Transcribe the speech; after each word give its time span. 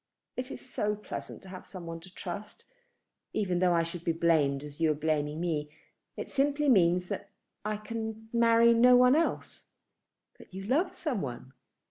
It 0.35 0.49
is 0.49 0.67
so 0.67 0.95
pleasant 0.95 1.43
to 1.43 1.49
have 1.49 1.63
some 1.63 1.85
one 1.85 1.99
to 1.99 2.11
trust, 2.11 2.65
even 3.33 3.59
though 3.59 3.73
I 3.75 3.83
should 3.83 4.03
be 4.03 4.11
blamed 4.13 4.63
as 4.63 4.81
you 4.81 4.89
are 4.91 4.95
blaming 4.95 5.39
me. 5.39 5.69
It 6.17 6.27
simply 6.27 6.69
means 6.69 7.07
that 7.09 7.29
I 7.63 7.77
can 7.77 8.27
marry 8.33 8.73
no 8.73 8.95
one 8.95 9.15
else." 9.15 9.67
"But 10.39 10.55
you 10.55 10.63
love 10.63 10.95
some 10.95 11.21
one?" 11.21 11.53